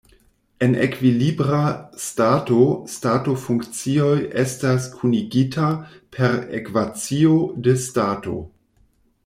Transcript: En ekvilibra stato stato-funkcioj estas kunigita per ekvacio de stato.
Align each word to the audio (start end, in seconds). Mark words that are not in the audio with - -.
En 0.67 0.71
ekvilibra 0.83 1.59
stato 2.05 2.61
stato-funkcioj 2.93 4.17
estas 4.45 4.89
kunigita 4.95 5.71
per 6.17 6.37
ekvacio 6.61 7.37
de 7.69 7.77
stato. 7.85 8.39